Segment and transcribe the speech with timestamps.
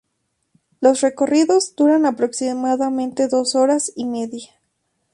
[0.79, 4.49] Los recorridos duran aproximadamente dos horas y media.